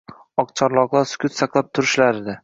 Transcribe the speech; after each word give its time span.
Oqcharloqlar 0.43 1.05
sukut 1.11 1.35
saqlab 1.41 1.69
turishardi 1.75 2.37